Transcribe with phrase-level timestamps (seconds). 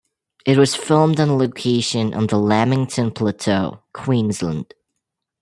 [0.47, 4.73] It was filmed on location on the Lamington Plateau, Queensland.